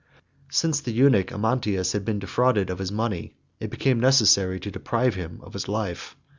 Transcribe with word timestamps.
]Since 0.49 0.81
the 0.81 0.91
eunuch 0.91 1.27
Amantius 1.31 1.91
had 1.93 2.05
been 2.05 2.17
defrauded 2.17 2.71
of 2.71 2.79
his 2.79 2.91
money, 2.91 3.35
it 3.59 3.69
became 3.69 3.99
necessary 3.99 4.59
to 4.61 4.71
deprive 4.71 5.13
him 5.13 5.39
of 5.43 5.53
his 5.53 5.67
life. 5.67 6.15